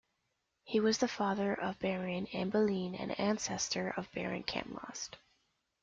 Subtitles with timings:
[0.63, 5.17] He was the father of Baran and Belen and ancestor of Beren Camlost.